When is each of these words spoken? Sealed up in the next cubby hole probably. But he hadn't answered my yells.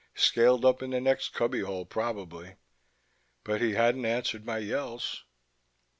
Sealed 0.15 0.65
up 0.65 0.81
in 0.81 0.89
the 0.89 0.99
next 0.99 1.29
cubby 1.29 1.59
hole 1.59 1.85
probably. 1.85 2.55
But 3.43 3.61
he 3.61 3.73
hadn't 3.75 4.07
answered 4.07 4.47
my 4.47 4.57
yells. 4.57 5.25